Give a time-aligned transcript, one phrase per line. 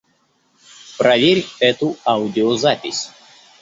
[0.97, 3.11] Проверь эту аудиозапись.